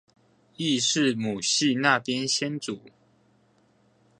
[0.55, 2.79] 亦是母系那邊先祖